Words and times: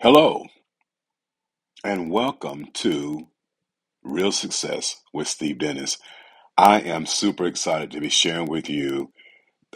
Hello, 0.00 0.44
and 1.84 2.10
welcome 2.10 2.66
to 2.74 3.28
Real 4.04 4.32
Success 4.32 5.02
with 5.12 5.28
Steve 5.28 5.58
Dennis. 5.58 5.98
I 6.56 6.80
am 6.80 7.06
super 7.06 7.46
excited 7.46 7.90
to 7.92 8.00
be 8.00 8.08
sharing 8.08 8.48
with 8.48 8.70
you 8.70 9.12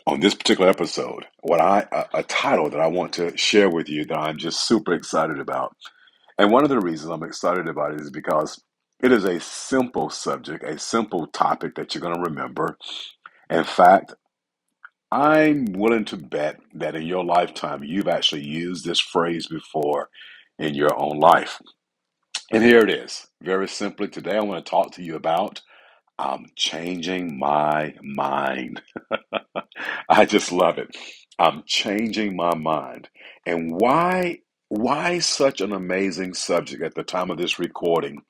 on 0.06 0.20
this 0.20 0.34
particular 0.34 0.70
episode 0.70 1.26
what 1.42 1.60
I 1.60 1.86
a, 1.92 2.20
a 2.20 2.22
title 2.24 2.70
that 2.70 2.80
I 2.80 2.88
want 2.88 3.14
to 3.14 3.36
share 3.36 3.70
with 3.70 3.88
you 3.88 4.04
that 4.06 4.18
I'm 4.18 4.38
just 4.38 4.68
super 4.68 4.94
excited 4.94 5.40
about. 5.40 5.76
And 6.38 6.52
one 6.52 6.64
of 6.64 6.70
the 6.70 6.80
reasons 6.80 7.10
I'm 7.10 7.24
excited 7.24 7.68
about 7.68 7.94
it 7.94 8.00
is 8.00 8.10
because 8.10 8.62
it 9.02 9.12
is 9.12 9.24
a 9.24 9.40
simple 9.40 10.10
subject, 10.10 10.64
a 10.64 10.78
simple 10.78 11.28
topic 11.28 11.76
that 11.76 11.94
you're 11.94 12.02
going 12.02 12.16
to 12.16 12.30
remember. 12.30 12.78
In 13.50 13.64
fact, 13.64 14.14
I'm 15.12 15.66
willing 15.74 16.06
to 16.06 16.18
bet 16.18 16.60
that 16.74 16.96
in 16.96 17.04
your 17.04 17.24
lifetime 17.24 17.84
you've 17.84 18.08
actually 18.08 18.44
used 18.46 18.86
this 18.86 19.00
phrase 19.00 19.48
before 19.48 20.10
in 20.58 20.74
your 20.74 20.98
own 21.00 21.20
life. 21.20 21.60
And 22.52 22.64
here 22.64 22.80
it 22.80 22.90
is. 22.90 23.28
Very 23.42 23.68
simply, 23.68 24.08
today 24.08 24.36
I 24.36 24.42
want 24.42 24.64
to 24.66 24.70
talk 24.70 24.92
to 24.94 25.04
you 25.04 25.16
about 25.16 25.62
I'm 26.18 26.46
changing 26.56 27.38
my 27.38 27.94
mind. 28.02 28.82
I 30.10 30.26
just 30.26 30.52
love 30.52 30.78
it. 30.78 30.96
I'm 31.38 31.64
changing 31.66 32.36
my 32.36 32.56
mind. 32.56 33.10
And 33.46 33.72
why 33.80 34.40
why 34.70 35.20
such 35.20 35.62
an 35.62 35.72
amazing 35.72 36.34
subject 36.34 36.82
at 36.82 36.96
the 36.96 37.04
time 37.04 37.30
of 37.30 37.38
this 37.38 37.60
recording, 37.60 38.22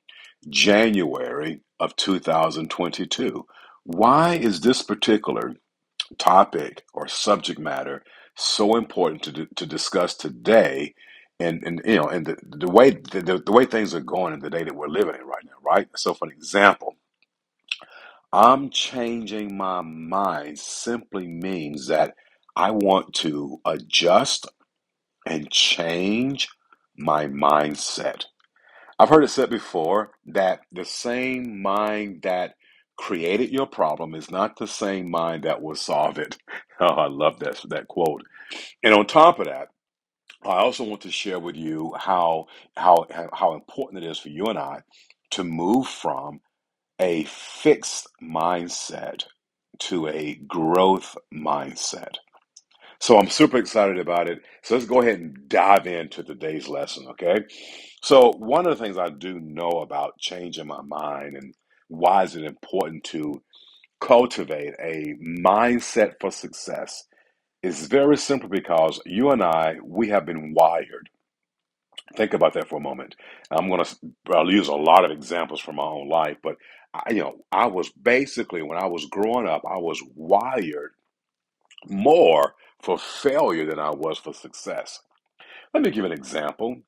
January 0.50 1.62
of 1.80 1.96
2022? 1.96 3.46
Why 3.84 4.36
is 4.36 4.62
this 4.62 4.82
particular 4.82 5.54
topic 6.18 6.84
or 6.94 7.08
subject 7.08 7.60
matter 7.60 8.04
so 8.36 8.76
important 8.76 9.22
to, 9.24 9.46
to 9.56 9.66
discuss 9.66 10.16
today 10.16 10.94
and, 11.40 11.62
and 11.64 11.82
you 11.84 11.96
know 11.96 12.06
and 12.08 12.26
the, 12.26 12.36
the 12.42 12.70
way 12.70 12.90
the, 12.90 13.42
the 13.44 13.52
way 13.52 13.66
things 13.66 13.94
are 13.94 14.00
going 14.00 14.34
in 14.34 14.40
the 14.40 14.50
day 14.50 14.64
that 14.64 14.76
we're 14.76 14.88
living 14.88 15.16
in 15.16 15.26
right 15.26 15.44
now 15.44 15.52
right? 15.64 15.88
So 15.96 16.14
for 16.14 16.26
an 16.26 16.32
example 16.32 16.96
i'm 18.32 18.70
changing 18.70 19.56
my 19.56 19.82
mind 19.82 20.58
simply 20.58 21.26
means 21.28 21.88
that 21.88 22.14
i 22.56 22.70
want 22.72 23.14
to 23.14 23.60
adjust 23.66 24.40
and 25.26 25.50
change 25.50 26.48
my 26.96 27.26
mindset. 27.26 28.26
I've 28.98 29.10
heard 29.10 29.24
it 29.24 29.30
said 29.30 29.50
before 29.50 30.12
that 30.26 30.60
the 30.72 30.84
same 30.84 31.62
mind 31.62 32.22
that 32.22 32.54
created 32.96 33.50
your 33.50 33.66
problem 33.66 34.14
is 34.14 34.30
not 34.30 34.58
the 34.58 34.68
same 34.68 35.10
mind 35.10 35.44
that 35.44 35.62
will 35.62 35.76
solve 35.76 36.18
it. 36.18 36.38
Oh, 36.80 36.86
I 36.86 37.08
love 37.08 37.40
that 37.40 37.60
that 37.70 37.88
quote. 37.88 38.24
And 38.82 38.94
on 38.94 39.06
top 39.06 39.40
of 39.40 39.46
that, 39.46 39.68
I 40.44 40.58
also 40.58 40.84
want 40.84 41.02
to 41.02 41.12
share 41.12 41.38
with 41.38 41.56
you 41.56 41.94
how 41.98 42.46
how 42.76 43.06
how 43.32 43.54
important 43.54 44.04
it 44.04 44.10
is 44.10 44.18
for 44.18 44.30
you 44.30 44.46
and 44.46 44.58
I 44.58 44.82
to 45.32 45.44
move 45.44 45.88
from 45.88 46.40
a 47.00 47.24
fixed 47.24 48.08
mindset 48.22 49.24
to 49.80 50.08
a 50.08 50.36
growth 50.46 51.16
mindset. 51.34 52.16
So 53.00 53.18
I'm 53.18 53.28
super 53.28 53.58
excited 53.58 53.98
about 53.98 54.28
it. 54.30 54.40
So 54.62 54.74
let's 54.74 54.86
go 54.86 55.02
ahead 55.02 55.20
and 55.20 55.48
dive 55.48 55.86
into 55.86 56.22
today's 56.24 56.68
lesson, 56.68 57.06
okay? 57.10 57.40
So 58.02 58.32
one 58.38 58.66
of 58.66 58.78
the 58.78 58.84
things 58.84 58.98
I 58.98 59.10
do 59.10 59.40
know 59.40 59.80
about 59.80 60.18
changing 60.18 60.66
my 60.66 60.82
mind 60.82 61.36
and 61.36 61.54
why 61.92 62.24
is 62.24 62.36
it 62.36 62.44
important 62.44 63.04
to 63.04 63.42
cultivate 64.00 64.74
a 64.80 65.14
mindset 65.22 66.14
for 66.20 66.30
success 66.30 67.04
is 67.62 67.88
very 67.88 68.16
simple 68.18 68.48
because 68.50 69.00
you 69.06 69.30
and 69.32 69.42
I, 69.42 69.76
we 69.84 70.08
have 70.10 70.26
been 70.26 70.54
wired. 70.54 71.10
Think 72.16 72.34
about 72.34 72.54
that 72.54 72.68
for 72.68 72.76
a 72.78 72.82
moment. 72.82 73.16
I'm 73.50 73.68
going 73.68 73.84
to 73.84 73.96
I'll 74.34 74.50
use 74.52 74.68
a 74.68 74.74
lot 74.74 75.04
of 75.04 75.12
examples 75.12 75.60
from 75.60 75.76
my 75.76 75.84
own 75.84 76.08
life, 76.08 76.38
but 76.42 76.56
I, 76.94 77.12
you 77.12 77.20
know, 77.22 77.36
I 77.52 77.66
was 77.68 77.90
basically 77.90 78.62
when 78.62 78.78
I 78.78 78.86
was 78.86 79.06
growing 79.06 79.48
up, 79.48 79.62
I 79.68 79.78
was 79.78 80.02
wired 80.16 80.92
more 81.88 82.54
for 82.82 82.98
failure 82.98 83.66
than 83.66 83.80
I 83.80 83.90
was 83.90 84.18
for 84.18 84.34
success. 84.34 85.00
Let 85.74 85.84
me 85.84 85.90
give 85.90 86.04
an 86.04 86.12
example. 86.12 86.78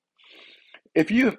If 0.95 1.11
you, 1.13 1.39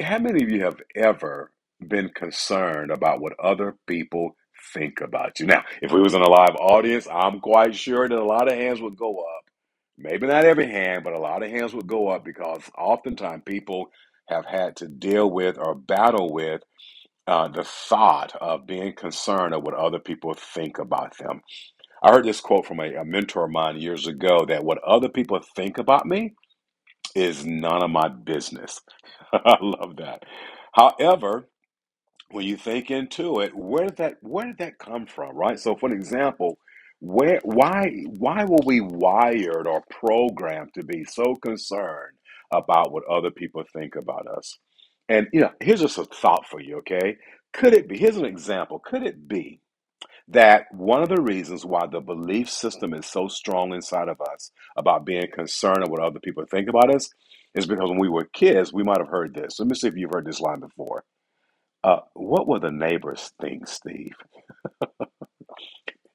how 0.00 0.20
many 0.20 0.44
of 0.44 0.50
you 0.50 0.64
have 0.64 0.80
ever 0.96 1.52
been 1.88 2.10
concerned 2.10 2.90
about 2.92 3.20
what 3.20 3.34
other 3.40 3.76
people 3.86 4.36
think 4.74 5.00
about 5.02 5.40
you? 5.40 5.46
Now, 5.46 5.64
if 5.82 5.92
we 5.92 6.00
was 6.02 6.14
in 6.14 6.22
a 6.22 6.30
live 6.30 6.56
audience, 6.60 7.08
I'm 7.12 7.40
quite 7.40 7.74
sure 7.76 8.08
that 8.08 8.18
a 8.18 8.24
lot 8.24 8.52
of 8.52 8.58
hands 8.58 8.80
would 8.82 8.96
go 8.96 9.18
up. 9.20 9.44
Maybe 9.98 10.26
not 10.26 10.44
every 10.44 10.66
hand, 10.70 11.04
but 11.04 11.14
a 11.14 11.18
lot 11.20 11.42
of 11.42 11.50
hands 11.50 11.74
would 11.74 11.86
go 11.86 12.08
up 12.08 12.24
because 12.24 12.62
oftentimes 12.78 13.42
people 13.46 13.88
have 14.28 14.46
had 14.46 14.76
to 14.76 14.88
deal 14.88 15.30
with 15.30 15.58
or 15.58 15.74
battle 15.74 16.32
with 16.32 16.62
uh, 17.26 17.48
the 17.48 17.64
thought 17.64 18.34
of 18.40 18.66
being 18.66 18.94
concerned 18.94 19.54
of 19.54 19.62
what 19.62 19.74
other 19.74 19.98
people 20.00 20.34
think 20.34 20.78
about 20.78 21.16
them. 21.18 21.42
I 22.02 22.12
heard 22.12 22.26
this 22.26 22.40
quote 22.40 22.66
from 22.66 22.80
a, 22.80 22.94
a 22.96 23.04
mentor 23.04 23.46
of 23.46 23.52
mine 23.52 23.78
years 23.78 24.06
ago 24.08 24.46
that 24.46 24.64
what 24.64 24.82
other 24.84 25.08
people 25.10 25.40
think 25.56 25.78
about 25.78 26.06
me 26.06 26.34
is 27.14 27.44
none 27.46 27.82
of 27.82 27.90
my 27.90 28.08
business. 28.08 28.80
I 29.32 29.58
love 29.60 29.96
that. 29.96 30.24
However, 30.74 31.48
when 32.34 32.46
you 32.46 32.56
think 32.56 32.90
into 32.90 33.40
it, 33.40 33.54
where 33.56 33.86
did 33.86 33.98
that 33.98 34.16
where 34.22 34.46
did 34.46 34.58
that 34.58 34.78
come 34.78 35.06
from, 35.06 35.36
right? 35.36 35.60
So 35.60 35.76
for 35.76 35.88
an 35.90 35.96
example, 35.96 36.58
where 37.00 37.40
why 37.44 38.04
why 38.08 38.44
were 38.44 38.60
we 38.66 38.80
wired 38.82 39.66
or 39.68 39.84
programmed 39.90 40.74
to 40.74 40.84
be 40.84 41.04
so 41.04 41.36
concerned 41.36 42.16
about 42.52 42.92
what 42.92 43.04
other 43.10 43.32
people 43.32 43.64
think 43.72 43.96
about 43.96 44.26
us? 44.28 44.58
And 45.08 45.28
you 45.32 45.40
know, 45.42 45.52
here's 45.60 45.82
just 45.82 45.98
a 45.98 46.06
thought 46.06 46.46
for 46.48 46.60
you, 46.60 46.78
okay? 46.78 47.18
Could 47.54 47.74
it 47.74 47.88
be, 47.88 47.98
here's 47.98 48.18
an 48.18 48.26
example, 48.26 48.80
could 48.80 49.04
it 49.04 49.28
be 49.28 49.60
that 50.28 50.66
one 50.72 51.02
of 51.02 51.08
the 51.10 51.20
reasons 51.22 51.64
why 51.66 51.86
the 51.86 52.00
belief 52.00 52.50
system 52.50 52.94
is 52.94 53.06
so 53.06 53.28
strong 53.28 53.74
inside 53.74 54.08
of 54.08 54.20
us 54.20 54.50
about 54.76 55.04
being 55.06 55.26
concerned 55.34 55.84
of 55.84 55.90
what 55.90 56.00
other 56.00 56.20
people 56.20 56.44
think 56.50 56.68
about 56.68 56.94
us 56.94 57.10
is 57.54 57.66
because 57.66 57.90
when 57.90 57.98
we 57.98 58.08
were 58.08 58.24
kids, 58.32 58.72
we 58.72 58.82
might 58.82 58.98
have 58.98 59.08
heard 59.08 59.34
this. 59.34 59.58
Let 59.60 59.68
me 59.68 59.74
see 59.76 59.88
if 59.88 59.96
you've 59.96 60.12
heard 60.12 60.26
this 60.26 60.40
line 60.40 60.60
before. 60.60 61.04
Uh, 61.84 62.00
what 62.14 62.48
will 62.48 62.60
the 62.60 62.72
neighbors 62.72 63.32
think, 63.42 63.68
Steve? 63.68 64.16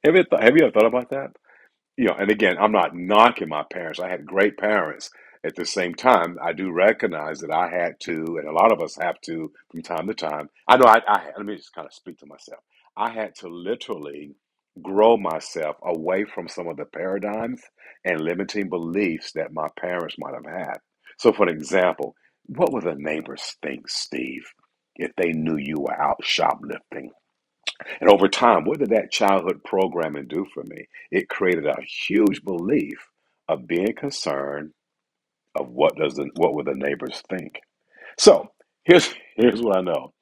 Have 0.06 0.16
you, 0.16 0.24
th- 0.26 0.42
have 0.44 0.56
you 0.58 0.64
ever 0.66 0.72
thought 0.72 0.88
about 0.88 1.12
that? 1.12 1.30
You 1.98 2.06
know, 2.08 2.16
and 2.20 2.32
again, 2.32 2.58
I'm 2.60 2.72
not 2.72 2.96
knocking 2.96 3.50
my 3.50 3.64
parents. 3.72 4.00
I 4.00 4.10
had 4.10 4.26
great 4.26 4.58
parents. 4.58 5.10
At 5.46 5.56
the 5.56 5.66
same 5.66 5.94
time, 5.94 6.38
I 6.44 6.54
do 6.54 6.72
recognize 6.72 7.40
that 7.42 7.52
I 7.52 7.70
had 7.70 8.00
to, 8.02 8.14
and 8.40 8.48
a 8.48 8.54
lot 8.54 8.72
of 8.72 8.82
us 8.82 8.98
have 9.00 9.20
to 9.26 9.52
from 9.72 9.82
time 9.82 10.08
to 10.08 10.14
time. 10.14 10.50
I 10.68 10.78
know 10.78 10.86
I, 10.88 11.02
I 11.08 11.26
let 11.38 11.46
me 11.46 11.56
just 11.58 11.74
kind 11.76 11.86
of 11.86 11.94
speak 11.94 12.18
to 12.20 12.26
myself. 12.26 12.62
I 12.98 13.12
had 13.12 13.36
to 13.36 13.50
literally 13.50 14.36
grow 14.82 15.18
myself 15.18 15.76
away 15.84 16.26
from 16.26 16.48
some 16.48 16.68
of 16.68 16.78
the 16.78 16.86
paradigms 16.86 17.62
and 18.06 18.22
limiting 18.22 18.70
beliefs 18.70 19.34
that 19.34 19.54
my 19.54 19.68
parents 19.80 20.16
might 20.18 20.34
have 20.34 20.46
had. 20.46 20.78
So, 21.20 21.34
for 21.34 21.48
example, 21.48 22.16
what 22.48 22.72
would 22.74 22.86
the 22.86 22.96
neighbors 22.98 23.56
think, 23.64 23.90
Steve, 23.90 24.46
if 25.00 25.12
they 25.18 25.32
knew 25.34 25.58
you 25.58 25.82
were 25.82 26.02
out 26.02 26.20
shoplifting? 26.24 27.12
And 28.02 28.10
over 28.10 28.28
time, 28.28 28.66
what 28.66 28.80
did 28.80 28.90
that 28.92 29.12
childhood 29.12 29.64
programming 29.66 30.28
do 30.28 30.46
for 30.54 30.64
me? 30.64 30.88
It 31.12 31.30
created 31.30 31.66
a 31.66 31.82
huge 32.08 32.44
belief 32.44 33.00
of 33.50 33.68
being 33.68 33.96
concerned 33.96 34.72
of 35.56 35.70
what 35.70 35.98
does 35.98 36.16
the, 36.16 36.30
what 36.38 36.56
will 36.56 36.66
the 36.66 36.76
neighbors 36.76 37.24
think. 37.30 37.62
So 38.20 38.52
here's 38.86 39.14
here's 39.38 39.62
what 39.62 39.78
I 39.78 39.82
know. 39.82 40.14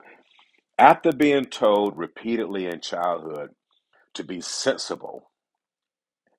After 0.79 1.11
being 1.13 1.45
told 1.45 1.97
repeatedly 1.97 2.67
in 2.67 2.81
childhood 2.81 3.51
to 4.15 4.23
be 4.23 4.41
sensible, 4.41 5.31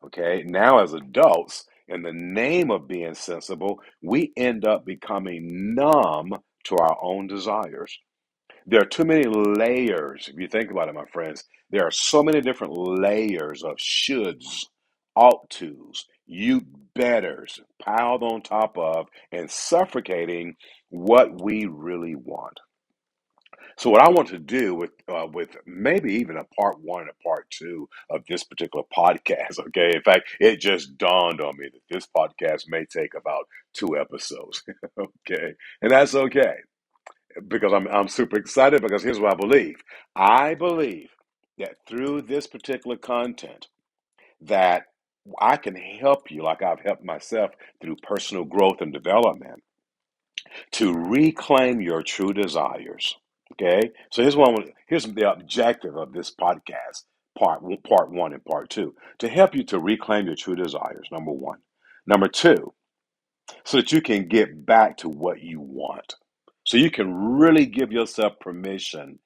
okay, 0.05 0.45
now 0.47 0.83
as 0.83 0.95
adults, 0.95 1.67
in 1.89 2.03
the 2.03 2.13
name 2.13 2.71
of 2.71 2.89
being 2.89 3.15
sensible, 3.15 3.81
we 4.03 4.33
end 4.37 4.67
up 4.67 4.85
becoming 4.87 5.75
numb 5.75 6.35
to 6.65 6.77
our 6.77 6.99
own 7.03 7.29
desires. 7.29 7.99
There 8.71 8.83
are 8.83 8.87
too 8.87 9.05
many 9.05 9.25
layers. 9.25 10.29
If 10.29 10.39
you 10.39 10.47
think 10.47 10.71
about 10.71 10.91
it, 10.91 10.95
my 10.95 11.07
friends, 11.07 11.45
there 11.71 11.87
are 11.87 11.91
so 11.91 12.23
many 12.23 12.43
different 12.43 12.77
layers 12.77 13.63
of 13.63 13.79
shoulds, 13.79 14.67
ought 15.17 15.49
tos, 15.49 16.05
you 16.27 16.67
betters 16.95 17.61
piled 17.83 18.23
on 18.23 18.43
top 18.43 18.77
of 18.77 19.07
and 19.33 19.51
suffocating 19.51 20.57
what 20.91 21.41
we 21.43 21.65
really 21.65 22.15
want. 22.15 22.61
So, 23.79 23.89
what 23.89 24.03
I 24.03 24.11
want 24.11 24.29
to 24.29 24.39
do 24.39 24.75
with 24.75 24.91
uh, 25.11 25.29
with 25.33 25.57
maybe 25.65 26.13
even 26.17 26.37
a 26.37 26.45
part 26.61 26.79
one 26.83 27.03
and 27.03 27.11
a 27.11 27.23
part 27.27 27.49
two 27.49 27.89
of 28.11 28.23
this 28.29 28.45
particular 28.45 28.85
podcast, 28.95 29.61
okay? 29.69 29.93
In 29.95 30.03
fact, 30.03 30.29
it 30.41 30.61
just 30.61 30.99
dawned 30.99 31.41
on 31.41 31.57
me 31.57 31.71
that 31.73 31.81
this 31.89 32.07
podcast 32.15 32.65
may 32.69 32.85
take 32.85 33.15
about 33.15 33.47
two 33.73 33.97
episodes, 33.97 34.63
okay? 35.01 35.55
And 35.81 35.91
that's 35.91 36.15
okay 36.15 36.57
because 37.47 37.73
I'm 37.73 37.87
I'm 37.89 38.09
super 38.09 38.37
excited 38.37 38.83
because 38.83 39.03
here's 39.03 39.21
what 39.21 39.33
I 39.33 39.37
believe. 39.37 39.83
I 40.17 40.55
believe 40.55 41.11
that 41.59 41.77
through 41.87 42.23
this 42.23 42.47
particular 42.47 42.97
content 42.97 43.69
that 44.41 44.85
I 45.41 45.57
can 45.57 45.77
help 45.77 46.31
you 46.31 46.43
like 46.43 46.63
I've 46.63 46.81
helped 46.81 47.05
myself 47.05 47.53
through 47.81 47.97
personal 48.03 48.45
growth 48.45 48.81
and 48.81 48.93
development 48.93 49.63
to 50.73 50.93
reclaim 50.93 51.81
your 51.81 52.03
true 52.03 52.33
desires. 52.33 53.17
Okay, 53.53 53.91
so 54.13 54.23
here's 54.23 54.37
one. 54.37 54.57
Here's 54.89 55.05
the 55.05 55.31
objective 55.31 55.97
of 55.97 56.13
this 56.13 56.35
podcast, 56.35 57.05
part 57.39 57.63
part 57.85 58.11
one 58.11 58.33
and 58.33 58.45
part 58.45 58.71
two, 58.71 58.95
to 59.19 59.29
help 59.29 59.55
you 59.55 59.65
to 59.65 59.79
reclaim 59.79 60.27
your 60.27 60.37
true 60.37 60.57
desires. 60.57 61.09
Number 61.11 61.33
one, 61.33 61.59
number 62.07 62.29
two, 62.29 62.75
so 63.65 63.79
that 63.79 63.93
you 63.93 64.01
can 64.03 64.29
get 64.29 64.67
back 64.67 64.99
to 64.99 65.09
what 65.09 65.43
you 65.43 65.61
want. 65.61 66.15
So 66.69 66.77
you 66.77 66.91
can 66.91 67.39
really 67.39 67.65
give 67.65 67.93
yourself 67.93 68.39
permission 68.41 69.21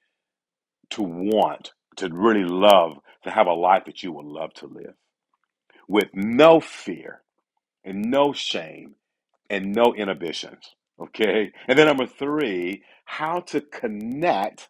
to 0.91 1.03
want, 1.03 1.73
to 1.97 2.07
really 2.09 2.45
love, 2.45 2.99
to 3.25 3.31
have 3.31 3.47
a 3.47 3.53
life 3.53 3.83
that 3.85 4.01
you 4.01 4.13
would 4.13 4.25
love 4.25 4.53
to 4.53 4.67
live 4.67 4.93
with 5.89 6.07
no 6.13 6.61
fear 6.61 7.21
and 7.83 8.09
no 8.09 8.31
shame 8.31 8.95
and 9.49 9.75
no 9.75 9.93
inhibitions. 9.93 10.63
Okay. 11.01 11.51
And 11.67 11.77
then 11.77 11.87
number 11.87 12.07
three, 12.07 12.83
how 13.03 13.41
to 13.41 13.59
connect 13.59 14.69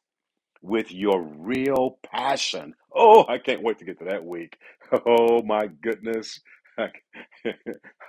with 0.63 0.91
your 0.91 1.21
real 1.21 1.99
passion. 2.11 2.73
Oh, 2.91 3.23
I 3.29 3.37
can't 3.37 3.61
wait 3.61 3.77
to 3.79 3.85
get 3.85 3.99
to 3.99 4.05
that 4.05 4.25
week. 4.25 4.57
Oh 5.05 5.43
my 5.43 5.67
goodness. 5.67 6.39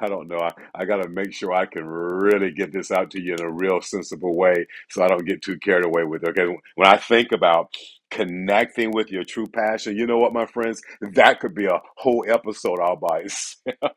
I, 0.00 0.08
don't 0.08 0.28
know. 0.28 0.38
I, 0.38 0.50
I 0.74 0.84
got 0.84 1.02
to 1.02 1.08
make 1.08 1.32
sure 1.32 1.52
I 1.52 1.66
can 1.66 1.84
really 1.86 2.50
get 2.52 2.72
this 2.72 2.90
out 2.90 3.10
to 3.12 3.20
you 3.20 3.34
in 3.34 3.42
a 3.42 3.50
real 3.50 3.80
sensible 3.82 4.34
way 4.34 4.66
so 4.90 5.02
I 5.02 5.08
don't 5.08 5.26
get 5.26 5.42
too 5.42 5.58
carried 5.58 5.84
away 5.84 6.04
with 6.04 6.22
it. 6.24 6.30
Okay. 6.30 6.56
When 6.76 6.88
I 6.88 6.96
think 6.96 7.32
about 7.32 7.74
connecting 8.10 8.92
with 8.92 9.10
your 9.10 9.24
true 9.24 9.46
passion, 9.46 9.96
you 9.96 10.06
know 10.06 10.18
what, 10.18 10.32
my 10.32 10.46
friends? 10.46 10.82
That 11.00 11.40
could 11.40 11.54
be 11.54 11.66
a 11.66 11.80
whole 11.96 12.24
episode 12.28 12.80
all 12.80 12.96
by 12.96 13.20
itself. 13.20 13.96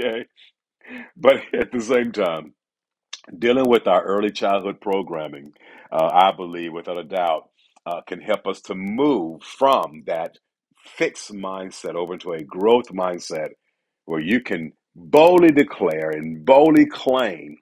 Okay. 0.00 0.26
But 1.16 1.36
at 1.54 1.70
the 1.70 1.80
same 1.80 2.12
time, 2.12 2.54
dealing 3.36 3.68
with 3.68 3.86
our 3.86 4.02
early 4.02 4.30
childhood 4.30 4.80
programming, 4.80 5.52
uh, 5.92 6.10
I 6.12 6.32
believe, 6.32 6.72
without 6.72 6.98
a 6.98 7.04
doubt, 7.04 7.50
uh, 7.86 8.00
can 8.08 8.20
help 8.20 8.46
us 8.46 8.60
to 8.62 8.74
move 8.74 9.42
from 9.42 10.04
that 10.06 10.38
fixed 10.84 11.32
mindset 11.32 11.94
over 11.94 12.14
into 12.14 12.32
a 12.32 12.42
growth 12.42 12.88
mindset 12.88 13.50
where 14.08 14.20
you 14.20 14.40
can 14.40 14.72
boldly 14.96 15.50
declare 15.50 16.10
and 16.10 16.46
boldly 16.46 16.86
claim, 16.86 17.58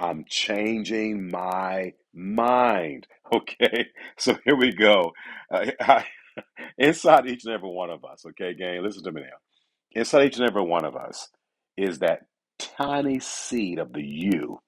I'm 0.00 0.24
changing 0.28 1.30
my 1.30 1.94
mind. 2.14 3.06
Okay, 3.34 3.86
so 4.18 4.38
here 4.44 4.56
we 4.56 4.72
go. 4.72 5.12
Uh, 5.52 5.66
I, 5.80 6.04
inside 6.78 7.26
each 7.26 7.44
and 7.44 7.54
every 7.54 7.70
one 7.70 7.90
of 7.90 8.04
us, 8.04 8.24
okay, 8.26 8.54
gang, 8.54 8.82
listen 8.82 9.04
to 9.04 9.12
me 9.12 9.22
now. 9.22 9.50
Inside 10.00 10.26
each 10.26 10.38
and 10.38 10.48
every 10.48 10.62
one 10.64 10.84
of 10.84 10.96
us 10.96 11.28
is 11.76 12.00
that 12.00 12.20
tiny 12.58 13.20
seed 13.20 13.78
of 13.80 13.92
the 13.92 14.02
you 14.02 14.60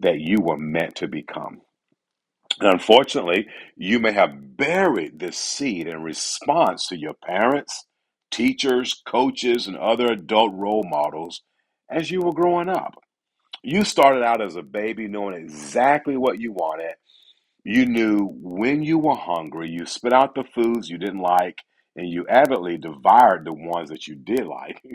that 0.00 0.20
you 0.20 0.38
were 0.42 0.58
meant 0.58 0.96
to 0.96 1.08
become. 1.08 1.62
And 2.60 2.70
unfortunately, 2.72 3.46
you 3.76 4.00
may 4.00 4.12
have 4.12 4.56
buried 4.56 5.20
this 5.20 5.38
seed 5.38 5.88
in 5.88 6.02
response 6.02 6.88
to 6.88 6.98
your 6.98 7.14
parents, 7.14 7.86
teachers, 8.30 9.02
coaches, 9.06 9.66
and 9.66 9.76
other 9.76 10.06
adult 10.12 10.54
role 10.54 10.84
models 10.88 11.42
as 11.90 12.10
you 12.10 12.20
were 12.22 12.32
growing 12.32 12.68
up. 12.68 12.94
You 13.62 13.84
started 13.84 14.22
out 14.24 14.42
as 14.42 14.56
a 14.56 14.62
baby 14.62 15.08
knowing 15.08 15.34
exactly 15.36 16.16
what 16.16 16.40
you 16.40 16.52
wanted. 16.52 16.94
You 17.64 17.86
knew 17.86 18.26
when 18.42 18.82
you 18.82 18.98
were 18.98 19.16
hungry, 19.16 19.68
you 19.68 19.86
spit 19.86 20.12
out 20.12 20.34
the 20.34 20.44
foods 20.44 20.88
you 20.88 20.98
didn't 20.98 21.20
like, 21.20 21.58
and 21.96 22.08
you 22.08 22.26
avidly 22.28 22.78
devoured 22.78 23.44
the 23.44 23.52
ones 23.52 23.90
that 23.90 24.06
you 24.06 24.16
did 24.16 24.46
like. 24.46 24.82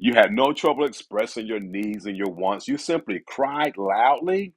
You 0.00 0.14
had 0.14 0.32
no 0.32 0.52
trouble 0.52 0.84
expressing 0.84 1.46
your 1.46 1.60
needs 1.60 2.06
and 2.06 2.16
your 2.16 2.30
wants. 2.30 2.68
You 2.68 2.78
simply 2.78 3.20
cried 3.26 3.76
loudly 3.76 4.54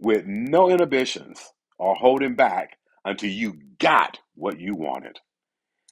with 0.00 0.26
no 0.26 0.70
inhibitions 0.70 1.52
or 1.78 1.94
holding 1.94 2.34
back 2.34 2.78
until 3.04 3.30
you 3.30 3.54
got 3.78 4.18
what 4.34 4.60
you 4.60 4.74
wanted. 4.74 5.18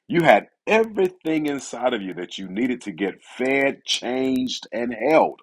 You 0.08 0.22
had 0.22 0.48
everything 0.66 1.46
inside 1.46 1.94
of 1.94 2.02
you 2.02 2.14
that 2.14 2.38
you 2.38 2.48
needed 2.48 2.82
to 2.82 2.92
get 2.92 3.22
fed, 3.22 3.84
changed, 3.84 4.66
and 4.72 4.94
held. 4.94 5.40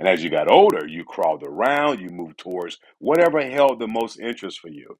And 0.00 0.08
as 0.08 0.24
you 0.24 0.30
got 0.30 0.50
older, 0.50 0.86
you 0.88 1.04
crawled 1.04 1.44
around, 1.44 2.00
you 2.00 2.10
moved 2.10 2.38
towards 2.38 2.78
whatever 2.98 3.40
held 3.42 3.80
the 3.80 3.88
most 3.88 4.20
interest 4.20 4.60
for 4.60 4.68
you. 4.68 4.98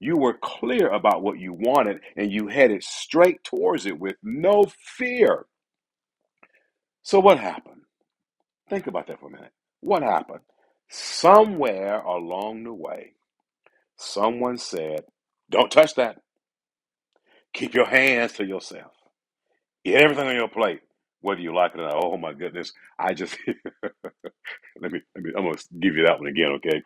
You 0.00 0.16
were 0.16 0.38
clear 0.42 0.88
about 0.88 1.22
what 1.22 1.38
you 1.40 1.54
wanted 1.54 2.00
and 2.16 2.32
you 2.32 2.48
headed 2.48 2.84
straight 2.84 3.44
towards 3.44 3.86
it 3.86 3.98
with 3.98 4.16
no 4.22 4.64
fear. 4.96 5.46
So, 7.02 7.20
what 7.20 7.38
happened? 7.40 7.82
Think 8.70 8.86
about 8.88 9.08
that 9.08 9.20
for 9.20 9.28
a 9.28 9.32
minute. 9.32 9.52
What 9.80 10.02
happened? 10.02 10.40
Somewhere 10.90 12.00
along 12.00 12.64
the 12.64 12.74
way, 12.74 13.12
Someone 13.98 14.58
said, 14.58 15.02
Don't 15.50 15.70
touch 15.72 15.94
that. 15.96 16.18
Keep 17.54 17.74
your 17.74 17.86
hands 17.86 18.34
to 18.34 18.46
yourself. 18.46 18.92
Eat 19.84 19.96
everything 19.96 20.28
on 20.28 20.36
your 20.36 20.48
plate, 20.48 20.80
whether 21.22 21.40
you 21.40 21.54
like 21.54 21.74
it 21.74 21.80
or 21.80 21.84
not. 21.88 22.04
Oh 22.04 22.16
my 22.18 22.34
goodness. 22.34 22.72
I 22.98 23.14
just 23.14 23.36
let 24.80 24.92
me 24.92 25.00
let 25.14 25.24
me 25.24 25.32
I'm 25.36 25.44
gonna 25.44 25.56
give 25.80 25.96
you 25.96 26.04
that 26.06 26.18
one 26.20 26.28
again, 26.28 26.52
okay? 26.56 26.82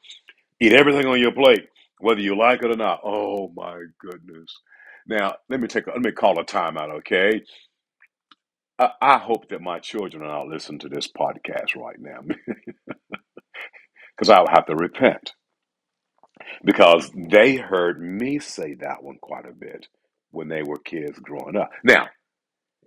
Eat 0.60 0.74
everything 0.74 1.06
on 1.06 1.20
your 1.20 1.32
plate, 1.32 1.68
whether 2.00 2.20
you 2.20 2.36
like 2.38 2.62
it 2.64 2.72
or 2.72 2.76
not. 2.76 3.00
Oh 3.04 3.52
my 3.56 3.82
goodness. 4.00 4.54
Now 5.06 5.36
let 5.50 5.60
me 5.60 5.68
take 5.68 5.86
a, 5.88 5.90
let 5.90 6.02
me 6.02 6.12
call 6.12 6.40
a 6.40 6.44
timeout, 6.44 6.98
okay? 6.98 7.42
I, 8.78 8.90
I 9.02 9.18
hope 9.18 9.50
that 9.50 9.62
my 9.62 9.80
children 9.80 10.22
are 10.24 10.28
not 10.28 10.48
listening 10.48 10.80
to 10.80 10.90
this 10.90 11.08
podcast 11.08 11.76
right 11.76 11.98
now 12.00 12.20
because 14.16 14.30
I 14.30 14.40
will 14.40 14.50
have 14.50 14.66
to 14.66 14.76
repent 14.76 15.32
because 16.64 17.10
they 17.14 17.56
heard 17.56 18.00
me 18.00 18.38
say 18.38 18.74
that 18.80 19.02
one 19.02 19.18
quite 19.20 19.46
a 19.46 19.52
bit 19.52 19.88
when 20.32 20.48
they 20.48 20.62
were 20.62 20.78
kids 20.78 21.18
growing 21.20 21.56
up. 21.56 21.70
Now, 21.84 22.08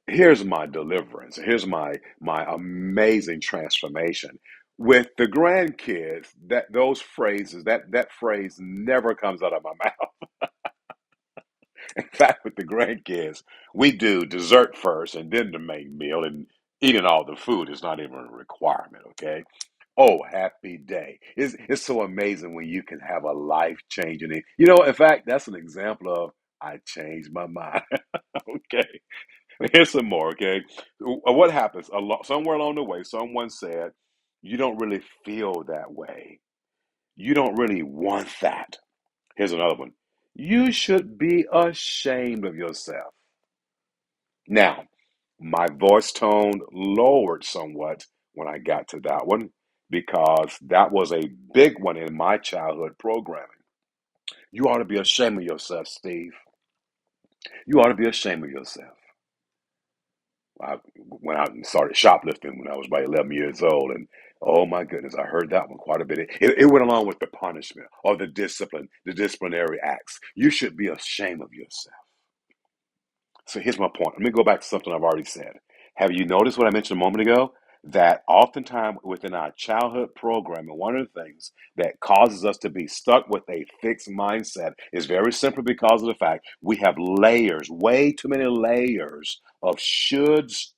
here's 0.07 0.45
my 0.45 0.67
deliverance. 0.67 1.37
Here's 1.37 1.67
my 1.67 1.95
my 2.21 2.45
amazing 2.45 3.41
transformation. 3.41 4.39
With 4.77 5.07
the 5.17 5.27
grandkids, 5.27 6.27
that 6.47 6.71
those 6.73 7.01
phrases, 7.01 7.65
that 7.65 7.91
that 7.91 8.11
phrase 8.19 8.57
never 8.59 9.15
comes 9.15 9.43
out 9.43 9.53
of 9.53 9.63
my 9.63 9.71
mouth. 9.85 9.93
In 11.97 12.05
fact, 12.13 12.45
with 12.45 12.55
the 12.55 12.65
grandkids, 12.65 13.43
we 13.73 13.91
do 13.91 14.25
dessert 14.25 14.77
first 14.77 15.15
and 15.15 15.31
then 15.31 15.51
the 15.51 15.59
main 15.59 15.97
meal, 15.97 16.23
and 16.25 16.47
eating 16.81 17.05
all 17.05 17.25
the 17.25 17.35
food 17.37 17.69
is 17.69 17.83
not 17.83 17.99
even 18.01 18.15
a 18.15 18.31
requirement, 18.31 19.05
okay? 19.11 19.43
Oh, 19.97 20.23
happy 20.29 20.77
day. 20.77 21.19
It's, 21.37 21.55
it's 21.69 21.83
so 21.85 22.01
amazing 22.01 22.55
when 22.55 22.67
you 22.67 22.83
can 22.83 22.99
have 22.99 23.23
a 23.23 23.31
life 23.33 23.79
changing. 23.89 24.31
You 24.57 24.67
know, 24.67 24.83
in 24.83 24.93
fact, 24.93 25.23
that's 25.27 25.47
an 25.47 25.55
example 25.55 26.13
of 26.13 26.31
I 26.61 26.79
changed 26.85 27.31
my 27.33 27.47
mind. 27.47 27.83
okay. 28.49 28.89
Here's 29.73 29.91
some 29.91 30.07
more, 30.07 30.29
okay? 30.31 30.61
Uh, 31.05 31.33
what 31.33 31.51
happens? 31.51 31.89
A 31.89 31.99
somewhere 32.25 32.55
along 32.57 32.75
the 32.75 32.83
way, 32.83 33.03
someone 33.03 33.49
said, 33.49 33.91
You 34.41 34.57
don't 34.57 34.79
really 34.79 35.01
feel 35.25 35.63
that 35.67 35.91
way. 35.91 36.39
You 37.17 37.33
don't 37.35 37.57
really 37.59 37.83
want 37.83 38.29
that. 38.41 38.77
Here's 39.37 39.53
another 39.53 39.75
one. 39.75 39.91
You 40.35 40.71
should 40.71 41.17
be 41.17 41.45
ashamed 41.53 42.45
of 42.45 42.55
yourself. 42.55 43.13
Now, 44.47 44.83
my 45.39 45.67
voice 45.79 46.11
tone 46.11 46.61
lowered 46.73 47.45
somewhat 47.45 48.05
when 48.33 48.47
I 48.47 48.59
got 48.59 48.89
to 48.89 49.01
that 49.01 49.27
one 49.27 49.49
because 49.89 50.57
that 50.69 50.91
was 50.91 51.11
a 51.13 51.29
big 51.53 51.79
one 51.79 51.97
in 51.97 52.15
my 52.15 52.37
childhood 52.37 52.93
programming. 52.99 53.47
You 54.51 54.65
ought 54.65 54.79
to 54.79 54.85
be 54.85 54.99
ashamed 54.99 55.39
of 55.39 55.43
yourself, 55.45 55.87
Steve. 55.87 56.33
You 57.67 57.79
ought 57.81 57.89
to 57.89 57.95
be 57.95 58.07
ashamed 58.09 58.43
of 58.43 58.51
yourself. 58.51 58.97
I 60.61 60.77
out 61.37 61.53
and 61.53 61.65
started 61.65 61.97
shoplifting 61.97 62.59
when 62.59 62.69
I 62.69 62.77
was 62.77 62.87
about 62.87 63.05
11 63.05 63.31
years 63.31 63.61
old. 63.63 63.91
And 63.91 64.07
oh 64.41 64.65
my 64.65 64.83
goodness, 64.85 65.15
I 65.15 65.23
heard 65.23 65.51
that 65.51 65.69
one 65.69 65.77
quite 65.79 66.01
a 66.01 66.05
bit. 66.05 66.19
It, 66.19 66.29
it 66.41 66.67
went 66.71 66.85
along 66.85 67.07
with 67.07 67.19
the 67.19 67.27
punishment 67.27 67.87
or 68.03 68.17
the 68.17 68.27
discipline, 68.27 68.89
the 69.05 69.13
disciplinary 69.13 69.79
acts. 69.83 70.19
You 70.35 70.49
should 70.51 70.77
be 70.77 70.87
ashamed 70.87 71.41
of 71.41 71.53
yourself. 71.53 71.95
So 73.47 73.59
here's 73.61 73.79
my 73.79 73.89
point. 73.89 74.15
Let 74.15 74.21
me 74.21 74.31
go 74.31 74.43
back 74.43 74.61
to 74.61 74.67
something 74.67 74.93
I've 74.93 75.03
already 75.03 75.25
said. 75.25 75.53
Have 75.95 76.11
you 76.11 76.25
noticed 76.25 76.57
what 76.57 76.67
I 76.67 76.71
mentioned 76.71 76.99
a 76.99 77.03
moment 77.03 77.21
ago? 77.21 77.53
That 77.83 78.23
oftentimes 78.27 78.99
within 79.03 79.33
our 79.33 79.51
childhood 79.53 80.13
programming, 80.15 80.77
one 80.77 80.95
of 80.95 81.07
the 81.13 81.23
things 81.23 81.51
that 81.77 81.99
causes 81.99 82.45
us 82.45 82.57
to 82.59 82.69
be 82.69 82.87
stuck 82.87 83.27
with 83.27 83.43
a 83.49 83.65
fixed 83.81 84.07
mindset 84.07 84.73
is 84.93 85.07
very 85.07 85.33
simply 85.33 85.63
because 85.63 86.01
of 86.01 86.07
the 86.07 86.15
fact 86.15 86.45
we 86.61 86.77
have 86.77 86.95
layers, 86.99 87.69
way 87.69 88.11
too 88.11 88.27
many 88.27 88.45
layers 88.45 89.41
of 89.63 89.77
shoulds, 89.77 90.73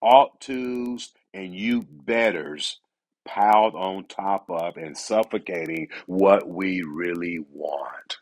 ought 0.00 0.40
tos, 0.40 1.12
and 1.34 1.54
you 1.54 1.86
betters 1.90 2.80
piled 3.26 3.74
on 3.74 4.06
top 4.06 4.46
of 4.48 4.76
and 4.76 4.96
suffocating 4.96 5.88
what 6.06 6.48
we 6.48 6.82
really 6.82 7.40
want. 7.50 8.18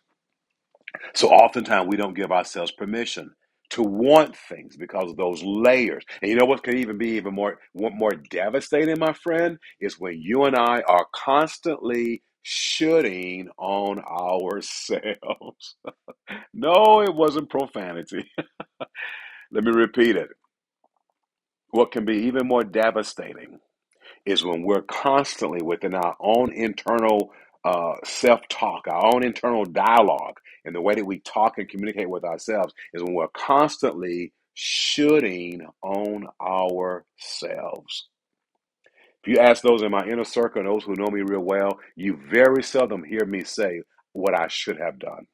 So 1.14 1.28
oftentimes 1.28 1.88
we 1.88 1.96
don't 1.96 2.14
give 2.14 2.32
ourselves 2.32 2.73
permission 2.73 3.35
to 3.70 3.82
want 3.82 4.37
things 4.37 4.76
because 4.76 5.11
of 5.11 5.16
those 5.16 5.42
layers. 5.42 6.04
And 6.23 6.30
you 6.30 6.37
know 6.37 6.46
what 6.46 6.62
can 6.62 6.78
even 6.78 6.99
be 6.99 7.11
even 7.11 7.35
more 7.35 7.58
more 7.75 8.12
devastating, 8.12 8.99
my 8.99 9.12
friend, 9.12 9.58
is 9.80 9.99
when 9.99 10.20
you 10.20 10.44
and 10.44 10.56
I 10.56 10.82
are 10.82 11.06
constantly 11.14 12.23
shooting 12.42 13.49
on 13.58 14.00
ourselves. 14.00 15.76
no, 16.54 17.02
it 17.02 17.14
wasn't 17.14 17.50
profanity. 17.50 18.30
Let 19.52 19.64
me 19.64 19.73
repeat 19.73 20.16
it. 20.16 20.28
What 21.70 21.92
can 21.92 22.04
be 22.04 22.26
even 22.26 22.46
more 22.46 22.64
devastating 22.64 23.58
is 24.25 24.44
when 24.44 24.62
we're 24.62 24.82
constantly 24.82 25.62
within 25.62 25.94
our 25.94 26.16
own 26.20 26.52
internal 26.52 27.32
uh, 27.66 27.94
self 28.04 28.40
talk, 28.49 28.87
our 28.88 29.14
own 29.14 29.25
internal 29.25 29.64
dialogue, 29.64 30.38
and 30.64 30.75
the 30.75 30.80
way 30.80 30.94
that 30.94 31.04
we 31.06 31.20
talk 31.20 31.58
and 31.58 31.68
communicate 31.68 32.11
with 32.11 32.25
ourselves 32.25 32.73
is 32.94 33.02
when 33.02 33.14
we're 33.14 33.28
constantly 33.37 34.32
shooting 34.54 35.66
on 35.82 36.28
ourselves. 36.40 38.08
If 39.25 39.32
you 39.35 39.38
ask 39.40 39.62
those 39.62 39.82
in 39.82 39.90
my 39.90 40.06
inner 40.06 40.25
circle 40.25 40.64
those 40.64 40.85
who 40.85 40.94
know 40.94 41.08
me 41.11 41.23
real 41.23 41.40
well, 41.40 41.78
you 41.96 42.18
very 42.30 42.62
seldom 42.62 43.04
hear 43.04 43.26
me 43.26 43.44
say 43.44 43.82
what 44.12 44.38
I 44.38 44.49
should 44.49 44.78
have 44.78 44.99
done. 45.00 45.26